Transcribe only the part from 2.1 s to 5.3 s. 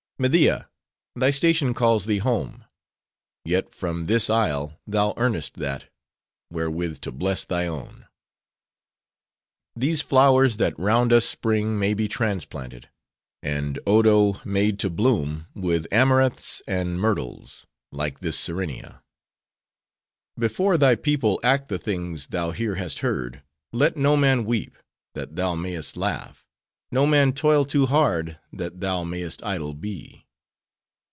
home. Yet from this isle, thou